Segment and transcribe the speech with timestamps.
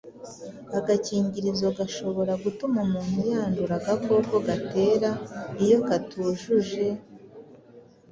[0.77, 5.09] Agakingirizo gashobora gutuma umuntu yandura agakoko gatera
[5.63, 6.85] iyo katujuje...